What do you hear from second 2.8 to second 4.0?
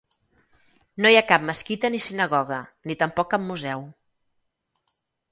ni tampoc cap museu.